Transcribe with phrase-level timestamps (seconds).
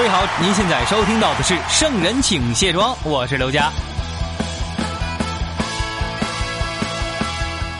[0.00, 3.70] 各位好，您现在收听到的是《圣人请卸妆》，我是刘佳。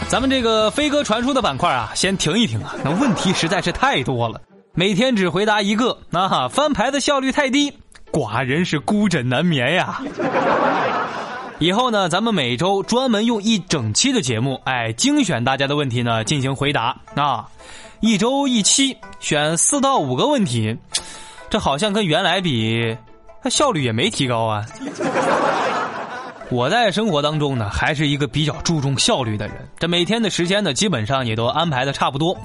[0.07, 4.39] 咱们这个飞鸽传书的板块啊，先停一停啊，那问题实在是太多了，
[4.75, 7.73] 每天只回答一个，那啊，翻牌的效率太低，
[8.13, 10.03] 寡人是孤枕难眠呀。
[11.59, 17.47] 以后呢，咱们每周专门用一整期的节目，哎，精选大家的问题呢进行回答啊，
[18.01, 20.77] 一周一期，选四到五个问题。
[21.51, 22.97] 这好像跟原来比，
[23.43, 24.65] 它效率也没提高啊。
[26.49, 29.57] 我在生活当中呢，还是一个比较注重效率的人。
[29.79, 32.37] 这每天的时间呢，基本上也都安排的差不多。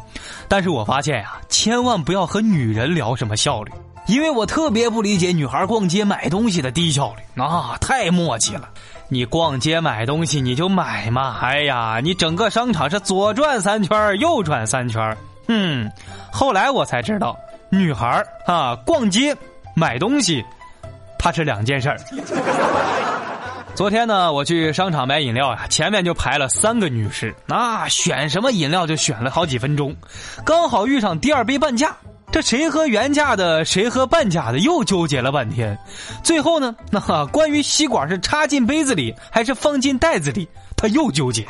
[0.47, 3.71] 但是我发现呀，千万不要和女人聊什么效率，
[4.07, 8.69] 因为我特别不理解女孩逛街买东西的低效率啊， 太磨叽了。
[9.07, 15.15] 你逛街买东西你就买嘛，哎呀，你整个商场是左转三圈右转三圈
[15.47, 15.91] 嗯，
[16.31, 17.37] 后来我才知道。
[17.77, 19.35] 女孩啊，逛街
[19.75, 20.43] 买东西，
[21.19, 21.97] 它是两件事儿。
[23.75, 29.93] 昨天呢，我去商场买饮料呀，前面就排了三个女士，那选什么饮料就选了好几分钟，
[30.45, 31.93] 刚好遇上第二杯半价，
[32.31, 35.77] 这谁喝原价的，谁喝半价的，又纠结了半天。
[36.23, 41.45] 最后呢，那关于吸管是插进杯子里还是放进袋子里，他又纠结。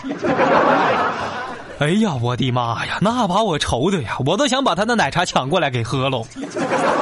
[1.77, 6.25] 哎呀，我的妈呀，那把我愁的呀，我都想把他的奶茶抢过来给喝喽。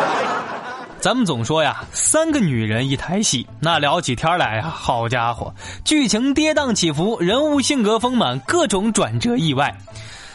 [1.00, 5.54] 咱们总说呀，三个女人一台戏，那聊起天来呀，好家伙，
[5.86, 9.78] 剧情跌宕起伏，人物性格丰满，各种转折意外。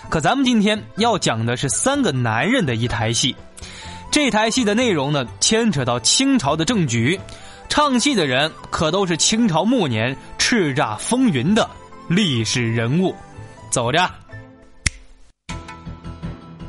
[0.09, 3.35] 可咱们今天要讲的是三个男人的一台戏，
[4.11, 7.19] 这台戏的内容呢，牵扯到清朝的政局，
[7.69, 11.69] 唱戏的人可都是清朝末年叱咤风云的
[12.07, 13.13] 历史人物。
[13.69, 14.09] 走着。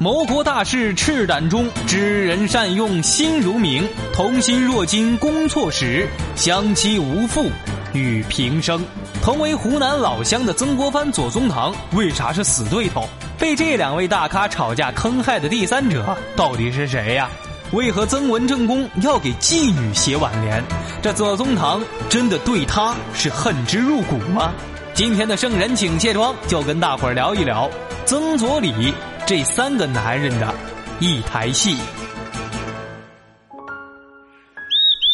[0.02, 3.86] 谋国大事赤胆忠，知人善用心如明。
[4.14, 7.52] 同心若金攻错时，相期无负
[7.92, 8.82] 与平生。
[9.22, 13.10] 同为湖南老乡的曾国藩、左宗棠，为啥是死对头？
[13.38, 17.30] 被这两位大咖吵架坑害的第三者到底是谁呀？
[17.74, 20.64] 为何曾文正公要给妓女写挽联？
[21.02, 24.54] 这左宗棠真的对他是恨之入骨吗？
[24.94, 27.70] 今天的圣人请卸妆，就跟大伙儿聊一聊
[28.06, 28.94] 曾左李。
[29.30, 30.52] 这三个男人的
[31.00, 31.78] 一台戏。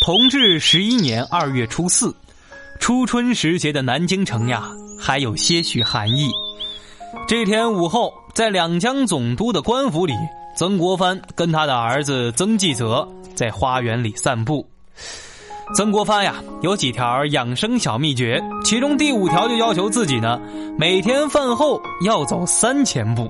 [0.05, 2.15] 同治十一年二月初四，
[2.79, 6.29] 初春时节的南京城呀，还有些许寒意。
[7.27, 10.13] 这天午后，在两江总督的官府里，
[10.55, 13.05] 曾国藩跟他的儿子曾纪泽
[13.35, 14.65] 在花园里散步。
[15.75, 20.39] 曾国藩呀，有几条养生小秘诀，其中第五条就要求自己呢，
[20.79, 23.29] 每天饭后要走三千步。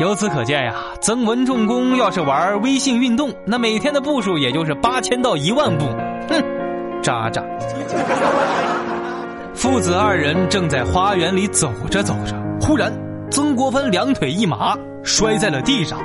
[0.00, 5.84] 由此可见呀，曾文重工要是玩微信运动，那每天的步数也就是八千到一万步。
[6.28, 6.42] 哼，
[7.00, 7.42] 渣渣！
[9.54, 12.92] 父子二人正在花园里走着走着，忽然
[13.30, 16.00] 曾国藩两腿一麻，摔在了地上。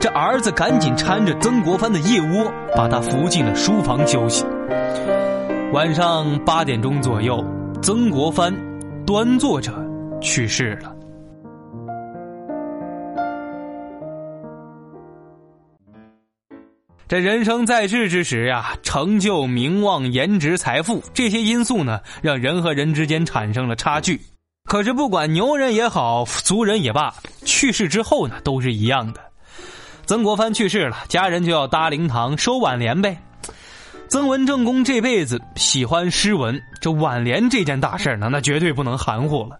[0.00, 4.46] 这儿子赶紧搀着曾国藩的腋窝，把他扶进了书房休息。
[5.74, 7.44] 晚上八点钟左右，
[7.82, 8.54] 曾国藩
[9.04, 9.70] 端坐着
[10.20, 10.94] 去世了。
[17.08, 24.20] 这人生在世之时呀，成就、名望、颜值、财富这些因素呢，让人和人之间产生了差距。
[24.66, 27.14] 可是不管牛人也好，俗人也罢，
[27.46, 29.22] 去世之后呢，都是一样的。
[30.04, 33.16] 曾国藩去世了，家人就要搭灵堂、收挽联呗。
[34.08, 39.58] 曾文正公这辈子喜欢诗文，这挽联这件大事呢，那绝对不能含糊了。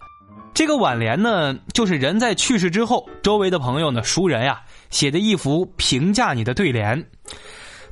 [0.53, 4.61] 这个挽联呢，就是人在去世之后，周围的朋友呢、熟人呀。
[4.91, 6.99] 写的一幅评价你的对联，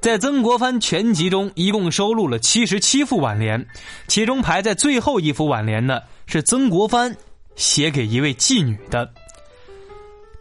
[0.01, 3.67] 在曾国藩全集中一共收录了七十七副挽联，
[4.07, 7.17] 其中排在最后一副挽联呢是曾国藩
[7.57, 9.11] 写给一位妓女的：“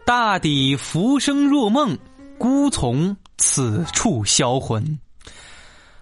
[0.06, 1.98] 大抵浮生若梦，
[2.38, 5.00] 孤从此处销魂。”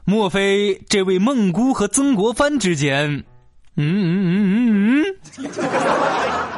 [0.03, 3.23] 莫非这位梦姑和曾国藩之间？
[3.75, 5.05] 嗯嗯嗯嗯
[5.37, 6.52] 嗯。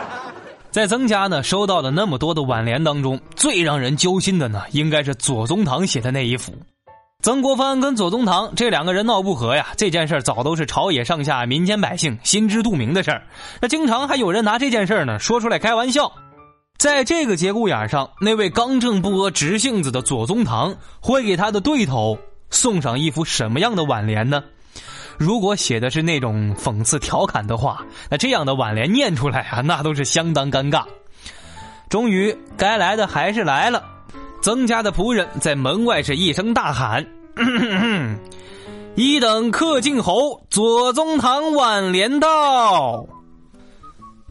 [0.76, 6.52] 在曾家呢收到了那么多的挽联当中，最让人揪心的呢，应该是左宗棠写的那一幅。
[7.22, 13.24] 曾国藩跟左宗棠这两个人闹不和呀，这件事早都是朝野上下、民间百姓心知肚明的事儿。
[13.62, 16.12] 那经常还有人拿这件事呢说出来开玩笑。
[16.78, 22.18] 在这个节骨眼上，那位刚正不阿、直性子的左宗棠会给他的对头
[22.50, 24.44] 送上一幅什么样的挽联呢？
[25.18, 30.84] 如果写的是那种讽刺调侃的话，那这样的挽联念出来啊，那都是相当尴尬。
[31.90, 33.84] 终于，该来的还是来了。
[34.42, 37.06] 曾家的仆人在门外是一声大喊
[38.96, 43.06] ：“一等客进侯，左宗棠挽联到。”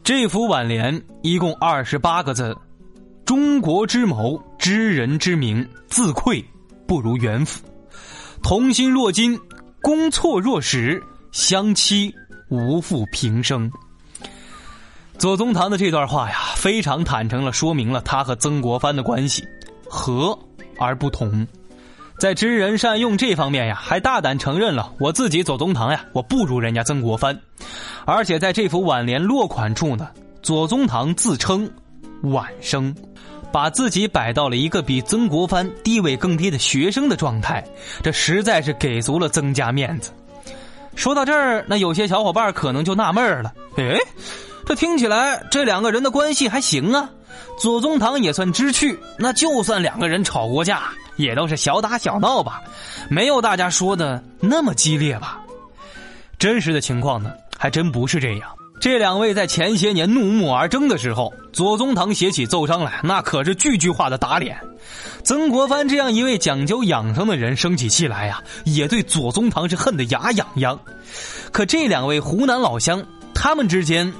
[0.05, 2.55] 这幅挽联一共二十八个字
[3.25, 6.45] ：“中国之谋，知人之明，自愧
[6.87, 7.65] 不如元辅。
[8.43, 9.41] 同心若金。”
[9.85, 12.15] 功错若石，相期
[12.49, 13.71] 无负平生。
[15.19, 19.45] 左宗棠的这段话呀，非常坦诚了说明了他和曾国藩的关系，
[19.87, 20.39] 和
[20.79, 21.47] 而不同。
[22.19, 27.39] 在知人善用这方面呀，还大胆承认了我自己左宗棠呀，我不如人家曾国藩。
[28.07, 30.09] 而且在这幅挽联落款处呢，
[30.41, 31.71] 左宗棠自称
[32.23, 32.97] 晚生。
[33.55, 37.65] 把自己摆到了一个比曾国藩地位更低的学生的状态，
[38.03, 40.11] 这实在是给足了曾家面子。
[40.97, 43.97] 说到这儿，那有些小伙伴可能就纳闷了：哎，
[44.67, 47.09] 这听起来这两个人的关系还行啊？
[47.57, 52.61] 左宗棠也算知趣，那就算两个人吵过架，也都是小打小闹吧，
[53.09, 55.41] 没有大家说的那么激烈吧？
[56.41, 58.49] 真实的情况呢，还真不是这样。
[58.85, 64.59] 这两位在前些年怒目而争的时候，左宗棠写起奏章来，那可是句句话的打脸。
[65.23, 70.79] 曾国藩这样一位讲究养生的人，生起气来呀，也对左宗棠是恨得牙痒痒。
[71.51, 73.03] 可这两位湖南老乡，
[73.35, 74.13] 他们之间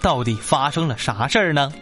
[0.00, 1.72] 到底发生了啥事儿呢？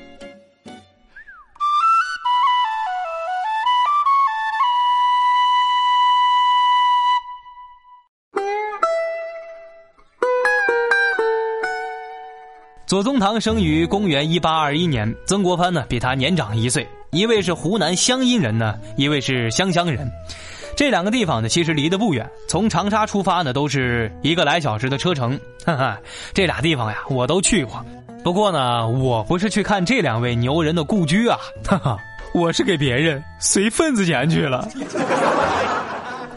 [12.95, 16.87] 左宗棠生于公元一八二一年，曾国藩呢比他年长一岁。
[17.11, 20.09] 一位是湖南湘阴人呢，一位是湘乡人。
[20.77, 25.37] 这两个地方呢，其实离得不远，从长沙出发呢，都是一个来小时的车程。
[25.67, 25.99] 哈哈，
[26.33, 27.85] 这俩地方呀，我都去过。
[28.23, 31.37] 不过呢，我不是去看这两位牛人的故居啊，
[31.67, 31.99] 哈哈，
[32.33, 34.69] 我是给别人随份子钱去了。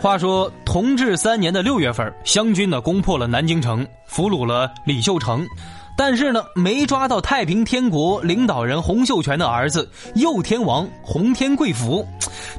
[0.01, 5.45] 话说，同治三年的六月份，湘军呢攻破了南京城，俘虏了李秀成。
[5.97, 12.07] 但是呢，没抓到太平天国领导人洪秀全的儿子右天王洪天贵福，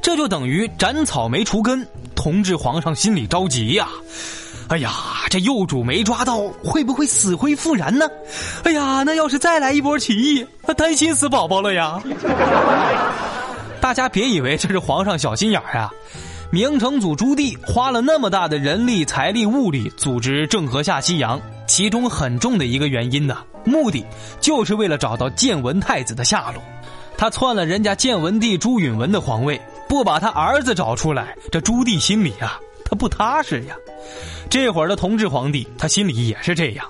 [0.03, 1.87] 这就等于斩草没除根。
[2.17, 3.89] 同治皇上心里着急呀！
[4.69, 4.93] 哎呀，
[5.31, 8.07] 这幼主没抓到，会不会死灰复燃呢？
[8.65, 12.03] 哎呀，那要是再来一波起义，他担心死宝宝了呀！
[13.81, 15.89] 大家别以为这是皇上小心眼儿啊！
[16.51, 24.05] 明成祖朱棣花了那么大的人力、财力、物力组织郑和下西洋，其中很重的一个原因呢，目的
[24.41, 26.61] 就是为了找到建文太子的下落。
[27.17, 33.77] 他篡了人家建文帝朱允文的皇位，不把他儿子找出来，这朱棣心里啊，他不踏实呀。
[34.49, 36.87] 这会儿的同治皇帝，他心里也是这样。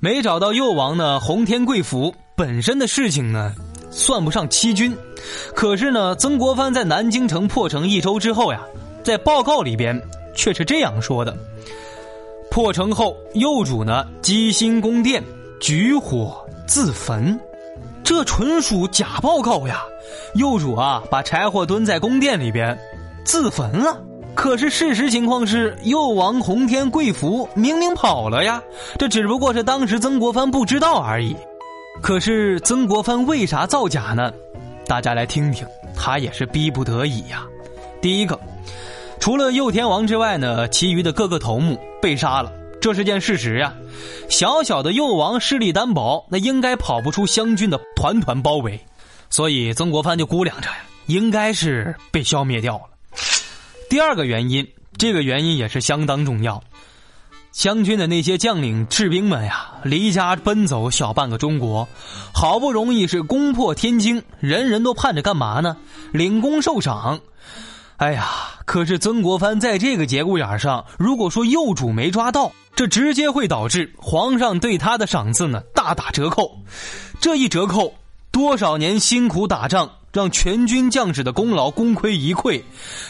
[0.00, 3.54] 没找到幼王呢，洪天贵府本身的事情呢。
[3.92, 4.96] 算不上欺君，
[5.52, 8.62] 可是呢，曾国藩在南京城破城一周之后呀，
[9.02, 10.00] 在报告里边
[10.32, 11.36] 却是这样说的：
[12.50, 15.22] 破城后，幼主呢机心宫殿，
[15.60, 17.38] 举火自焚，
[18.02, 19.84] 这纯属假报告呀！
[20.34, 22.76] 幼主啊，把柴火蹲在宫殿里边，
[23.24, 24.02] 自焚了。
[24.34, 28.60] 可是事实情况是，幼王洪天贵福明明跑了呀，
[28.98, 31.36] 这只不过是当时曾国藩不知道而已。
[32.02, 34.32] 可是曾国藩为啥造假呢？
[34.86, 35.64] 大家来听听，
[35.94, 37.46] 他也是逼不得已呀。
[38.00, 38.38] 第一个，
[39.20, 42.50] 除了右天王之外呢，其余的各个头目被杀了，
[42.80, 43.74] 这是件事实呀。
[44.30, 48.80] 小小的右王势力单薄，那应该跑不出湘军的团团包围，
[49.28, 52.84] 所以曾国藩就估量着呀，应该是被消灭掉了。
[53.90, 56.62] 第二个原因，这个原因也是相当重要。
[57.52, 61.86] 湘军的那些将领、士兵们呀，离家奔走小半个中国，
[62.32, 65.76] 好不容易是攻破天津，人人都盼着干嘛呢？
[66.10, 67.20] 领功受赏。
[67.96, 68.30] 哎呀，
[68.70, 76.56] 可是曾国藩在这个节骨眼上，如果说幼主没抓到，这直接会导致皇上对他的赏赐呢大打折扣。
[77.18, 77.92] 这一折扣，
[78.30, 82.62] 多少年辛苦打仗，让全军将士的功劳功亏一篑，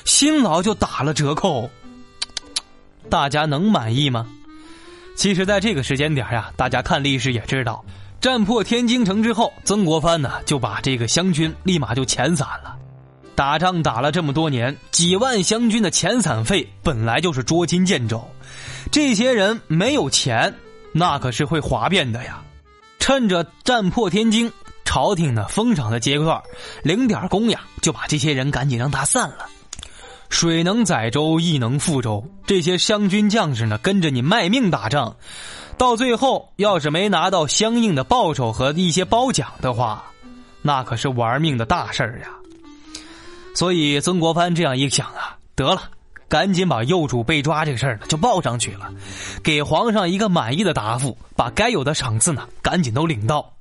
[0.07, 1.69] 辛劳就打了折扣。
[3.11, 4.27] 大家能满意吗？
[5.15, 7.85] 其实，在这个时间点呀，大家看历史也知道，
[8.19, 12.79] 战破天津城之后，曾国藩呢就把这个湘军立马就遣散了。
[13.41, 18.23] 打仗打了这么多年，几万湘军的遣散费本来就是捉襟见肘，
[18.93, 20.55] 这些人没有钱，
[20.93, 22.43] 那可是会哗变的呀。
[22.99, 24.53] 趁着战破天惊，
[24.85, 26.39] 朝廷呢封赏的阶段，
[26.83, 29.47] 领点公呀，就把这些人赶紧让他散了。
[30.29, 32.23] 水能载舟，亦能覆舟。
[32.47, 35.17] 这些湘军将士呢，跟着你卖命打仗。
[35.79, 40.05] 到最后，要是没拿到相应的报酬和一些褒奖的话，
[40.61, 42.29] 那可是玩命的大事儿呀。
[43.55, 45.83] 所以曾国藩这样一想啊，得了，
[46.29, 48.91] 赶紧把幼主被抓这个事儿呢就报上去了，
[49.43, 53.53] 给皇上一个满意的答复，把该有的赏赐呢赶紧都领到。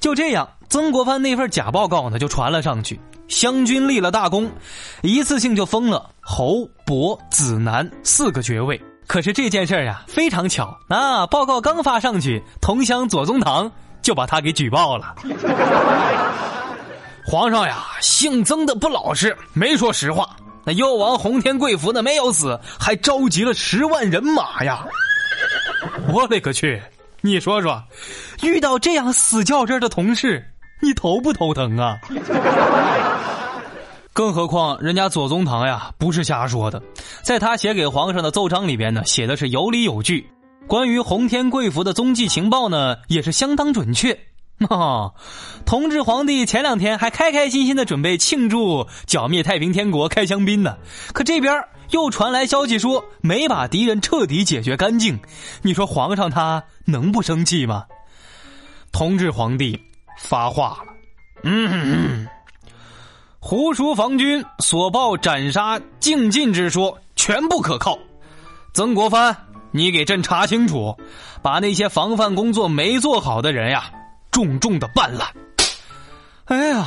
[0.00, 4.50] 就这样，曾国藩那份假报告呢就传了上去，湘军立了大功，
[5.02, 8.80] 一次性就封了侯、伯、子、男四个爵位。
[9.06, 13.70] 可是这件事儿呀，非常巧，啊，报告刚发上去，同乡左宗棠
[14.02, 15.14] 就把他给举报了。
[17.28, 20.36] 皇上呀，姓曾的不老实，没说实话。
[20.64, 24.86] 那幽王洪天贵福呢没有死，还召集了十万人马呀！
[26.12, 26.80] 我勒个去！
[27.22, 27.82] 你说说，
[28.42, 30.48] 遇到这样死较真的同事，
[30.80, 31.98] 你头不头疼啊？
[34.14, 36.80] 更何况，人家左宗棠呀，不是瞎说的，
[37.22, 40.24] 在他写给皇上的奏章里边呢，写的是有理有据。
[40.68, 44.16] 关于洪天贵福的踪迹情报呢，也是相当准确。
[44.68, 45.14] 哦，
[45.66, 50.76] 同治皇帝前两天还开开心心的准备庆祝剿灭太平天国开香槟呢，
[51.12, 55.20] 可这边又传来消息说没把敌人彻底解决干净。
[55.62, 57.84] 你说皇上他能不生气吗？
[58.92, 59.78] 同治皇帝
[60.18, 60.92] 发话了，
[61.44, 62.26] 嗯。
[63.38, 67.96] 胡叔防军所报斩杀净尽之说全不可靠，
[68.72, 69.36] 曾国藩，
[69.70, 70.96] 你给朕查清楚，
[71.42, 73.88] 把那些防范工作没做好的人呀，
[74.36, 75.30] 重重的办了。
[76.44, 76.84] 哎呀，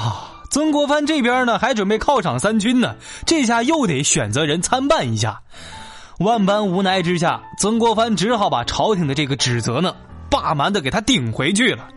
[0.51, 5.41] 曾国藩这边呢还准备犒赏三军呢，这下又得选择人参办一下。
[6.19, 9.95] 万般无奈之下，曾国藩只好把朝廷的这个指责呢，
[10.29, 11.87] 霸蛮的给他顶回去了。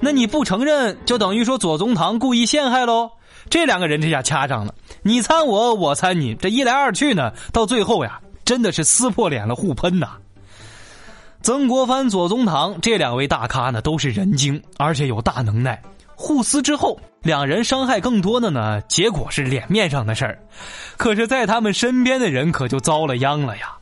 [0.00, 3.12] 那你不承认，就等于说左宗棠故意陷害喽？
[3.48, 10.10] 这两个人这下掐上了，你参我，我参你，这一来二去呢，到最后呀，真的是撕破脸了，互喷呐。
[11.40, 15.80] 曾国藩、左宗棠这两位大咖呢，都是人精，而且有大能耐。
[16.14, 20.38] 互撕之后，两人伤害更多的呢，结果是脸面上的事儿。
[20.96, 23.72] 可是，在他们身边的人可就遭了殃了呀。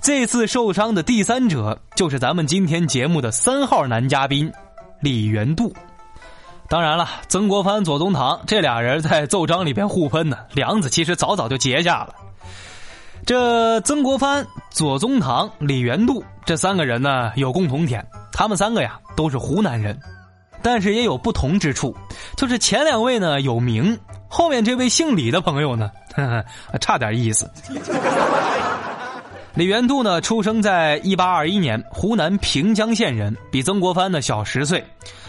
[0.00, 4.50] 这次受伤的第三者，就是咱们今天节目的三号男嘉宾
[5.00, 5.74] 李元度。
[6.68, 12.14] 当然了，曾国藩、左宗棠这俩人在奏章里边互喷呢，梁子其实早早就结下了。
[13.24, 19.96] 这曾国藩、左宗棠、李元度这三个人呢，有共同点，他们三个呀都是湖南人，
[20.60, 21.96] 但是也有不同之处，
[22.36, 23.96] 就是前两位呢有名，
[24.28, 26.44] 后面这位姓李的朋友呢，呵呵
[26.78, 27.48] 差点意思。
[29.54, 34.84] 李元度呢，出生在一八二一年，湖南平江县人，比曾国藩呢小十岁。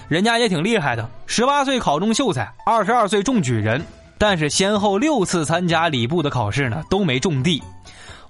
[0.07, 3.85] 人家也挺厉害的，十八岁考中秀才，二十二岁中举人，
[4.17, 7.61] 但是先后六次参加礼部的考试呢，都没中第。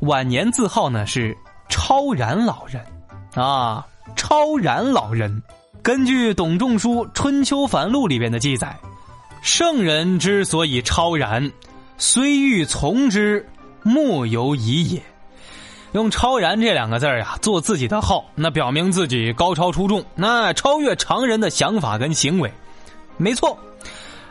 [0.04, 1.36] 晚年字号呢是
[1.70, 2.86] 超然老人，
[3.36, 5.42] 啊，超然老人。
[5.82, 8.78] 根据董仲舒《春秋繁露》里边的记载，
[9.42, 11.52] 圣人之所以超然，
[11.98, 13.48] 虽欲从之，
[13.82, 15.02] 莫由已也。
[15.94, 22.52] 用“超然”这两个字呀，做自己的号，那表明自己高超出众，那超越常人的想法跟行为。
[23.16, 23.58] 没错，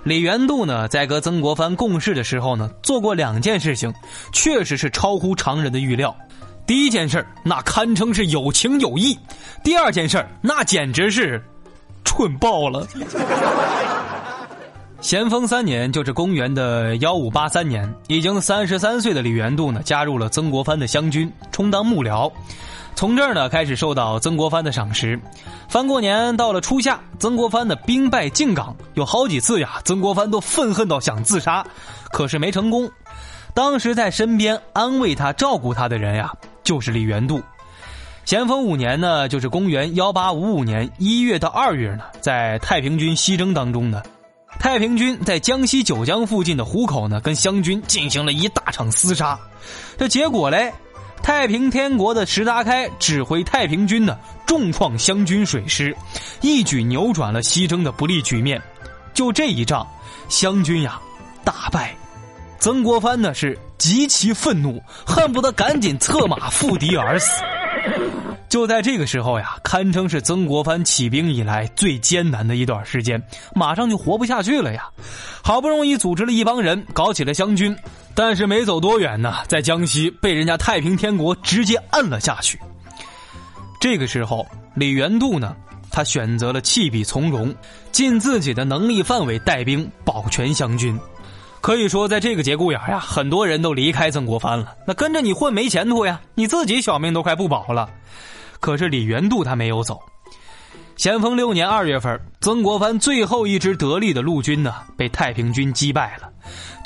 [0.05, 3.93] 李元度呢，在跟曾国藩共事的时候呢，做过两件事情，
[4.33, 6.15] 确实是超乎常人的预料。
[6.67, 9.17] 第一件事那堪称是有情有义；
[9.63, 11.41] 第二件事那简直是
[12.05, 12.87] 蠢爆了。
[15.01, 22.31] 咸丰三年，就是公元的幺五八三年，已经三十三岁的李元度呢，加入了曾国藩的湘军，充当幕僚。
[22.95, 25.19] 从这儿呢，开始受到曾国藩的赏识。
[25.69, 31.67] 翻过年到了初夏，曾国藩的兵败靖港，有好几次呀，曾国藩都愤恨到想自杀，
[32.13, 32.89] 可是没成功。
[33.55, 36.33] 当时在身边安慰他、照顾他的人呀，
[36.63, 37.43] 就是李元度。
[38.25, 44.01] 咸丰五年呢，就是公元幺八五五年一月到二月呢，在太平军西征当中呢。
[44.61, 49.37] 太平军在江西九江附近的湖口呢，跟湘军进行了一大场厮杀。
[49.99, 50.73] 这结果嘞，
[51.23, 55.97] 太平天国的石达开指挥太平军呢，重创湘军水师，
[56.41, 58.61] 一举扭转了西征的不利局面。
[59.15, 59.87] 就这一仗，
[60.29, 61.01] 湘军呀
[61.45, 61.95] 大败。
[62.59, 67.43] 曾国藩呢是极其愤怒，恨不得赶紧策马赴敌而死。
[68.49, 73.21] 就在这个时候呀，堪称是曾国藩起兵以来最艰难的一段时间，
[73.55, 74.89] 马上就活不下去了呀。
[75.43, 77.77] 好不容易组织了一帮人，搞起了湘军，
[78.15, 82.59] 但是没走多远呢，在江西被人家太平天国直接摁了下去。
[83.81, 85.57] 这个时候，李元度呢，
[85.91, 87.55] 他选择了弃笔从戎，
[87.91, 90.99] 尽自己的能力范围带兵保全湘军。
[91.61, 94.75] 可以说，在这个节骨眼呀，很多人都离开曾国藩了。
[94.87, 97.89] 那跟着你混没前途呀，你自己小命都快不保了。
[98.61, 100.01] 可是李元度他没有走。
[100.97, 106.29] 咸丰六年二月份，曾国藩最后一支得力的陆军呢，被太平军击败了，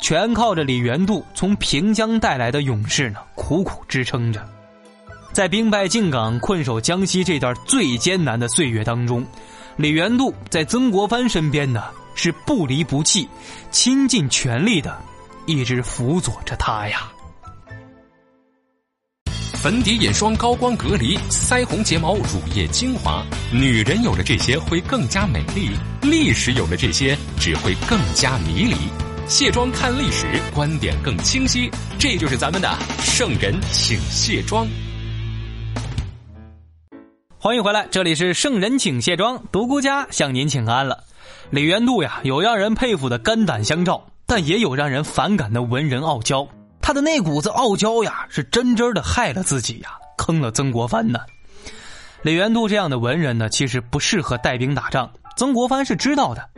[0.01, 4.47] 全靠着李元度从平江带来的勇士呢，苦苦支撑着。
[5.33, 9.25] 在兵败靖港、困守江西这段最艰难的岁月当中，
[9.75, 11.83] 李元度在曾国藩身边呢。
[12.19, 13.29] 是不离不弃、
[13.69, 14.97] 倾尽全力的，
[15.45, 17.11] 一直辅佐着他呀。
[19.53, 23.23] 粉底眼霜高光隔离，腮红睫毛乳液精华，
[23.53, 25.69] 女人有了这些会更加美丽，
[26.01, 29.06] 历史有了这些只会更加迷离。
[29.27, 31.69] 卸妆看历史，观点更清晰，
[31.99, 34.65] 这就是咱们的圣人请卸妆。
[37.37, 41.03] 欢迎回来，这里是圣人请卸妆，独孤家向您请安了。
[41.49, 46.47] 李元度呀，有让人佩服的肝胆相照，但也有让人反感的文人傲娇。
[46.81, 51.19] 他的那股子傲娇呀，是真真的害了自己呀，坑了曾国藩呢。
[52.21, 55.11] 李元度这样的文人呢，其实不适合带兵打仗。
[55.37, 56.49] 曾国藩是知道的，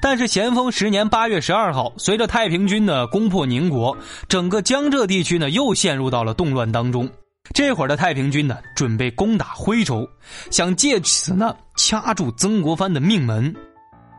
[0.00, 3.94] 但是咸丰十年八月十二号，随着太平军呢攻破宁国，
[4.28, 7.10] 整个江浙地区呢又陷入到了动乱当中。
[7.52, 10.08] 这会儿的太平军呢，准备攻打徽州，
[10.50, 13.54] 想借此呢掐住曾国藩的命门。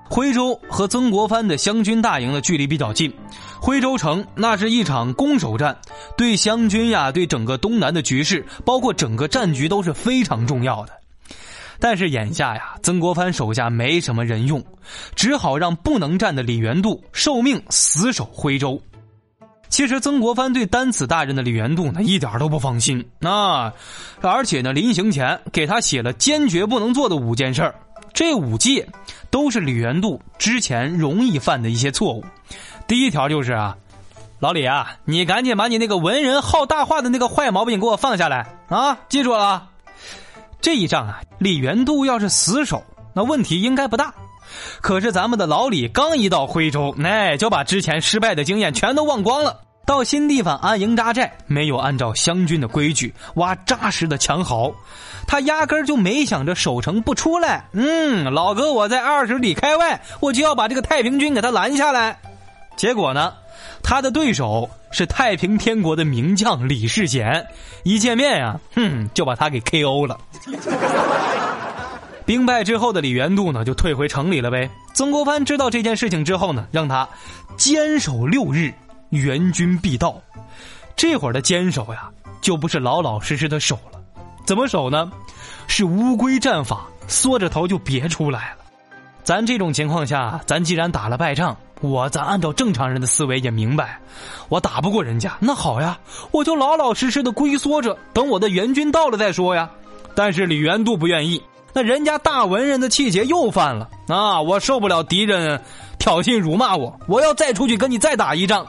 [0.09, 3.13] 徽州和曾国藩的湘军大营的距离比较近，
[3.61, 5.77] 徽州城那是一场攻守战，
[6.17, 10.98] 对湘军呀，对整个东南的局势，包括整个战局都是非常重要的。
[11.79, 14.63] 但是眼下呀，曾国藩手下没什么人用，
[15.15, 18.81] 只好让不能战的李元度受命死守徽州。
[19.69, 23.71] 其实曾国藩对担此大任的李元度呢，一点都不放心啊，
[24.21, 27.73] 而且呢，临行前给他写了坚决不能做的五件事。
[28.11, 28.89] 这五戒
[29.29, 32.25] 都是李元度之前容易犯的一些错误。
[32.87, 33.77] 第一条就是啊，
[34.39, 38.97] 老李啊，你赶紧把你那个文人好大话的那个坏毛病给我放下来啊！
[39.07, 39.69] 记住了，
[40.61, 44.13] 这一仗啊，李元度要是死守，那问题应该不大。
[44.81, 49.61] 可是咱们的老李刚一到徽州，哎，就把之前失败的经验全都忘光了。
[49.85, 54.71] 到新地方安营扎寨，没有按照湘军的规矩挖扎实的墙壕，
[55.25, 57.65] 他压根儿就没想着守城不出来。
[57.73, 62.19] 嗯，老哥，我在二十里开外，我就要把这个太平军给他拦下来。
[62.75, 63.33] 结果呢，
[63.83, 67.45] 他的对手是太平天国的名将李世贤，
[67.83, 70.05] 一见面呀，哼，就把他给 K.O.
[70.05, 70.17] 了。
[72.25, 74.69] 兵败之后的李元度呢，就退回城里了呗。
[74.93, 77.07] 曾国藩知道这件事情之后呢，让他
[77.57, 78.73] 坚守六日。
[79.09, 80.21] 援军必到，
[80.95, 82.11] 这会儿的坚守呀，
[82.41, 83.99] 就不是老老实实的守了。
[84.45, 85.11] 怎么守呢？
[85.65, 88.57] 是乌龟战法，缩着头就别出来了。
[89.23, 93.99] 咱这种情况下，咱既然打了败仗，我咱按照正常人的思维也明白，
[94.49, 95.97] 我打不过人家，那好呀，
[96.31, 99.69] 我就老老实实的龟缩着，等我的援军到了再说呀。
[100.13, 101.41] 但是李元度不愿意，
[101.73, 104.41] 那人家大文人的气节又犯了啊！
[104.41, 105.61] 我受不了敌人
[105.97, 108.65] 挑衅辱骂我，我要再出去跟你再打一仗。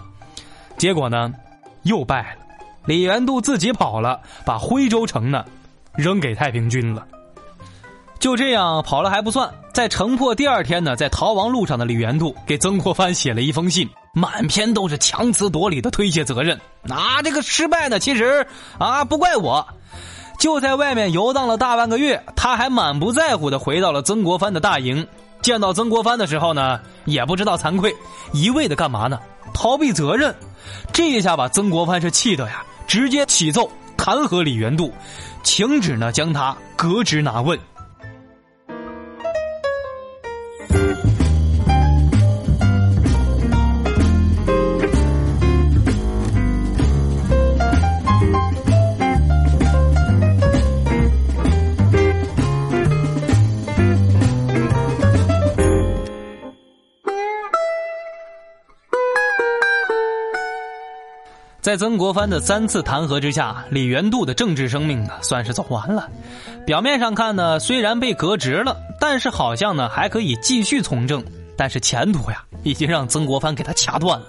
[0.76, 1.32] 结果呢，
[1.82, 2.40] 又败了。
[2.86, 5.44] 李元度自己跑了，把徽州城呢
[5.96, 7.04] 扔给太平军了。
[8.20, 16.60] 就这样跑了还不算，在城破第二天呢，在逃亡路上的李元度给曾国藩写了一封信，满篇都是强词夺理的推卸责任。
[16.90, 18.46] 啊，这个失败呢，其实
[18.78, 19.66] 啊不怪我。
[20.38, 25.06] 就在外面游荡了大半个月，他还满不在乎的回到了曾国藩的大营。
[25.40, 27.94] 见到曾国藩的时候呢，也不知道惭愧，
[28.34, 29.18] 一味的干嘛呢？
[29.54, 30.34] 逃避责任。
[30.92, 34.92] 这一下把曾国藩是气的呀，直接起奏弹劾李元度，
[35.42, 37.58] 请旨呢将他革职拿问。
[61.70, 66.08] 在曾国藩的三次弹劾之下，李元度的政治生命呢算是走完了。
[66.66, 71.24] 表面上看呢，虽然被革职了，但是好像呢还可以继续从政。
[71.56, 74.26] 但是前途呀，已经让曾国藩给他掐断了。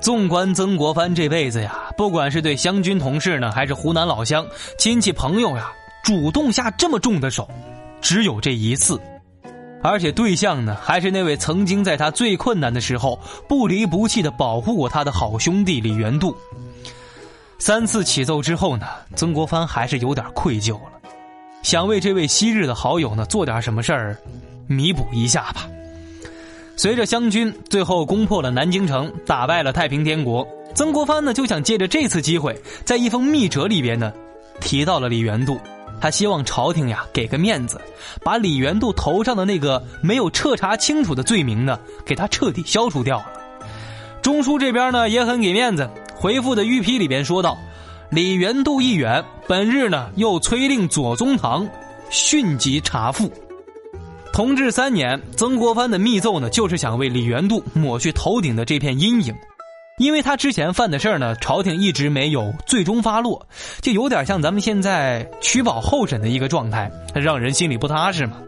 [0.00, 4.44] 纵观曾国藩这辈子呀，不管是对湘军同事呢，还是湖南老乡
[4.76, 5.70] 亲戚朋友呀，
[6.02, 7.48] 主动下这么重的手，
[8.00, 9.00] 只有这一次，
[9.86, 16.34] 而且对象呢，还是那位曾经在他最困难的时候不离不弃的保护过他的好兄弟李元度。
[17.58, 20.92] 三次起奏之后呢，曾国藩还是有点愧疚了，
[21.62, 24.16] 想为这位昔日的好友呢做点什么事儿，
[24.66, 25.68] 弥补一下吧。
[26.76, 34.10] 随着湘军最后攻破了南京城，打败了太平天国，曾国藩呢就想借着这次机会，在一封密折里边呢，
[34.62, 35.58] 提到了李元度，
[36.04, 37.80] 他希望朝廷呀给个面子，
[38.22, 43.26] 把李元度头上的那个没有彻查清楚的罪名呢，给他彻底消除掉了。
[44.20, 47.56] 中书这边呢也很给面子，回复的御批里边说道
[48.12, 51.66] ：“李元度议员本日呢又催令左宗棠
[52.10, 53.32] 迅即查复。”
[54.30, 59.34] 同治三年，曾国藩的密奏呢，就是想为李元度抹去头顶的这片阴影，
[59.98, 63.46] 因为他之前犯的事儿呢，朝廷一直没有最终发落，
[63.80, 68.38] 就有点像咱们现在取保候审的一个状态，让人心里不踏实嘛。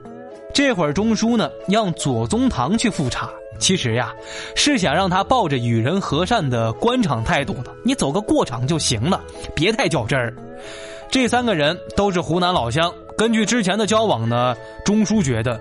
[0.53, 3.31] 这会儿中书呢，让左宗棠去复查，
[3.61, 4.13] 其实呀，
[4.57, 9.23] 是想让他抱着与人和善的官场态度的，你走个过场就行了，
[9.55, 10.35] 别太较真儿。
[11.09, 12.93] 这三个人都是湖南老乡。
[13.17, 15.59] 根据之前的交往呢，中书觉得，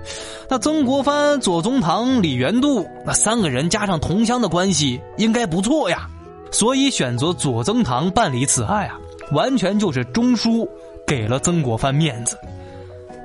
[0.50, 6.08] 那曾国藩、左宗棠、李元度那三个人加上同乡的关系应该不错呀，
[6.52, 9.00] 所以选择左宗棠办理此案啊，
[9.32, 10.70] 完全就是中书
[11.08, 12.38] 给了曾国藩面子。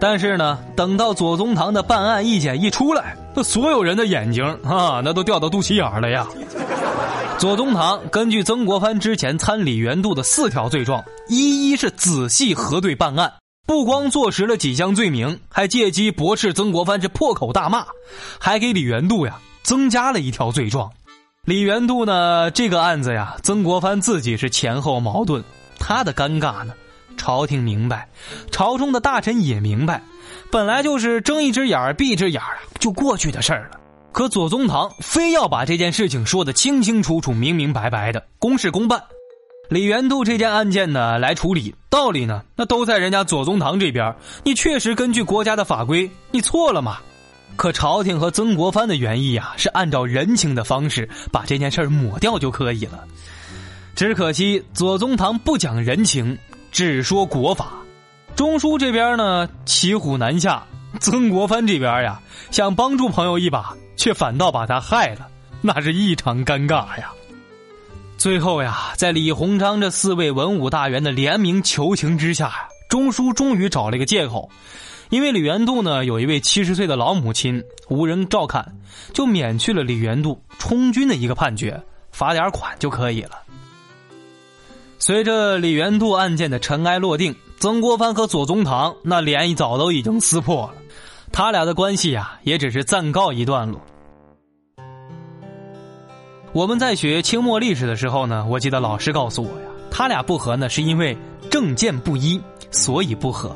[0.01, 6.27] 但是呢，等到左宗棠的办案意见一出来，那所有人的眼睛啊，那都掉到肚脐眼了呀。
[7.37, 13.31] 左宗棠根据曾国藩之前参李元度的四条罪状，一一是仔细核对办案。
[13.70, 17.87] 不光坐实了几项罪名，还借机驳斥曾国藩是破口大骂，
[18.37, 20.90] 还给李元度呀增加了一条罪状。
[21.44, 25.44] 李元度呢，这个案子呀，曾国藩自己是前后矛盾，
[25.78, 26.74] 他的尴尬呢，
[27.16, 28.09] 朝廷明白，
[28.50, 30.02] 朝中的大臣也明白，
[30.50, 33.78] 本来就是睁一只眼闭一只眼啊就过去的事儿了。
[34.11, 39.00] 可左宗棠非要把这件事情说得清清楚楚、明明白白的，公事公办。
[39.70, 44.12] 李元度这件案件呢，来处理道理呢，那都在人家左宗棠这边。
[44.42, 46.98] 你确实根据国家的法规，你错了嘛？
[47.54, 53.04] 可朝廷和曾国藩的原意啊，是按照人情的方式把这件事抹掉就可以了。
[53.94, 56.37] 只可惜左宗棠不讲人情，
[56.72, 57.74] 只说国法。
[58.35, 60.64] 中书这边呢，骑虎难下。
[60.98, 65.28] 曾国藩这边呀，想帮助朋友一把，却反倒把他害了，
[65.61, 67.12] 那是异常尴尬呀。
[68.20, 74.50] 最后呀，在李鸿章这四位文武大员的联名求情之下呀，中书终于找了一个借口，
[75.09, 78.76] 因为李元度呢有一位七十岁的老母亲无人照看，
[79.14, 83.38] 就免去了李元度充军的一个判决，罚点款就可以了。
[84.98, 90.74] 随着李元度案件的尘埃落定，曾国藩和左宗棠那脸早都已经撕破了，
[91.33, 93.80] 他俩的关系呀也只是暂告一段落。
[96.53, 101.17] 我们在学清末历史的时候呢，我记得老师告诉我呀，他俩不和呢是因为
[101.49, 102.41] 政见不一，
[102.73, 103.55] 所以不和。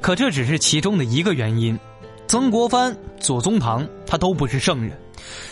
[0.00, 1.78] 可这只是其中的一个原因。
[2.26, 4.92] 曾国藩、左宗棠他都不是圣人，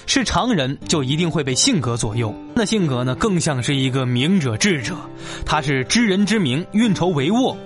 [0.07, 2.35] 是常人就一定会被性格左右。
[2.55, 4.95] 那性格呢，更像是一个明者智者，
[5.47, 7.57] 他是知人之明，运筹帷幄。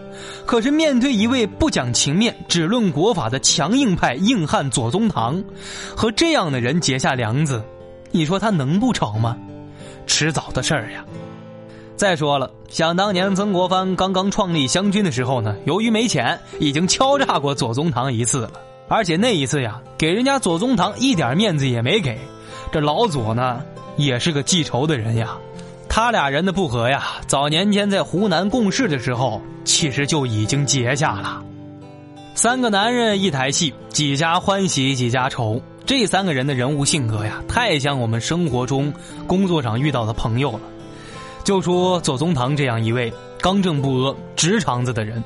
[0.44, 5.42] 可是面对一位不讲情面、只论国法的强硬派硬汉左宗棠，
[5.96, 7.62] 和这样的人结下梁子。
[8.12, 9.36] 你说他能不吵吗？
[10.06, 11.04] 迟早的事儿呀。
[11.96, 18.52] 再说了，想当年曾国藩刚刚创立湘军的时候呢，由于没钱，已经敲诈过左宗棠一次了。
[18.88, 22.18] 而且那一次呀，给人家左宗棠一点面子也没给。
[22.70, 23.62] 这老左呢，
[23.96, 25.36] 也是个记仇的人呀。
[25.88, 31.42] 他俩人的不和呀，早年间在湖南共事的时候，其实就已经结下了。
[32.34, 35.60] 三个男人一台戏，几家欢喜几家愁。
[35.84, 38.92] 这三个人的人物性格呀，太像我们生活中、
[39.26, 40.60] 工作上遇到的朋友了。
[41.44, 45.22] 就说左宗棠这样一位刚正不阿、直肠子的人，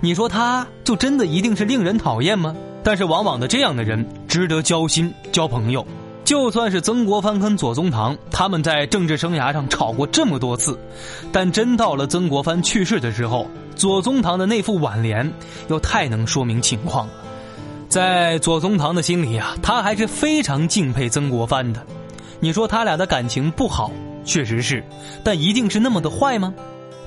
[0.00, 2.54] 你说他就真的一定是令人讨厌吗？
[2.82, 5.86] 但是往往的这样的人值得交心、交朋友。
[6.24, 10.78] 就算是曾国藩跟左宗棠他们在政治生涯上吵过这么多次，
[11.30, 15.30] 但真到了曾国藩去世的时候，左宗棠的那副挽联
[15.68, 17.12] 又太能说明情况了。
[17.88, 21.84] 在左宗棠的心里啊，他还是非常敬佩曾国藩的。
[22.40, 23.90] 你说他俩的感情不好，
[24.24, 24.84] 确实是，
[25.22, 26.52] 但一定是那么的坏吗？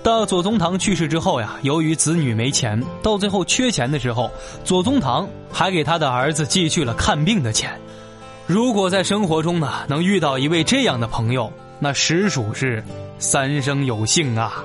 [0.04, 4.32] 到左宗棠去世之后呀，由于子女没钱，到最后缺钱的时候，
[4.64, 7.78] 左宗棠还给他的儿子寄去了看病的钱。
[8.46, 12.82] 如果在生活中呢，能遇到一位这样的朋友，那实属是
[13.20, 14.64] 三生有幸啊。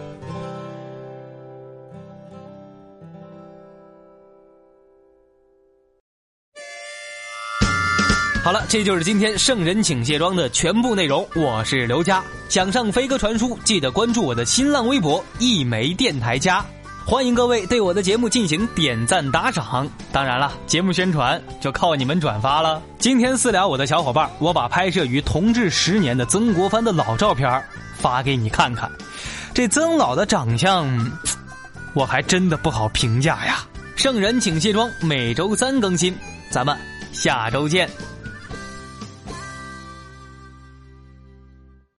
[8.42, 11.24] 好了，这就是今天圣人请卸妆的全部内容。
[11.36, 16.64] 我是刘佳，想上飞鸽传书，记得关注我的新浪微博一枚电台家。
[17.06, 19.88] 欢迎各位对我的节目进行点赞打赏。
[20.10, 22.82] 当然了，节目宣传就靠你们转发了。
[22.98, 27.64] 今天私聊我的小伙伴，我把拍摄于同治十年的曾国藩的老照片
[27.96, 28.90] 发给你看看。
[29.54, 30.88] 这曾老的长相，
[31.94, 33.64] 我还真的不好评价呀。
[33.94, 36.12] 圣人请卸妆，每周三更新，
[36.50, 36.76] 咱们
[37.12, 37.88] 下周见。